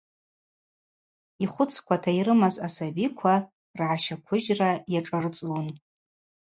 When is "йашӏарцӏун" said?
4.93-5.67